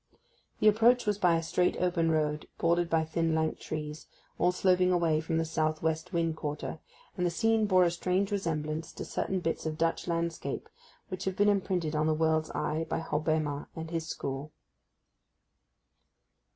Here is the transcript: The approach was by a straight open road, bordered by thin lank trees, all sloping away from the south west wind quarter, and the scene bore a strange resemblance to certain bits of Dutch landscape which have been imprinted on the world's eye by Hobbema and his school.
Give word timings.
The 0.59 0.67
approach 0.67 1.05
was 1.05 1.19
by 1.19 1.35
a 1.35 1.43
straight 1.43 1.77
open 1.77 2.09
road, 2.09 2.47
bordered 2.57 2.89
by 2.89 3.05
thin 3.05 3.35
lank 3.35 3.59
trees, 3.59 4.07
all 4.39 4.51
sloping 4.51 4.91
away 4.91 5.21
from 5.21 5.37
the 5.37 5.45
south 5.45 5.83
west 5.83 6.11
wind 6.11 6.35
quarter, 6.35 6.79
and 7.15 7.23
the 7.23 7.29
scene 7.29 7.67
bore 7.67 7.83
a 7.83 7.91
strange 7.91 8.31
resemblance 8.31 8.91
to 8.93 9.05
certain 9.05 9.41
bits 9.41 9.67
of 9.67 9.77
Dutch 9.77 10.07
landscape 10.07 10.69
which 11.09 11.25
have 11.25 11.35
been 11.35 11.49
imprinted 11.49 11.95
on 11.95 12.07
the 12.07 12.15
world's 12.15 12.49
eye 12.55 12.83
by 12.89 12.99
Hobbema 12.99 13.67
and 13.75 13.91
his 13.91 14.07
school. 14.07 14.51